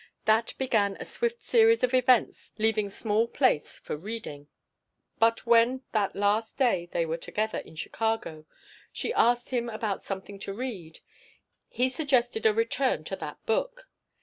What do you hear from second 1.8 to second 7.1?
of events leaving small place for reading. But when, that last day they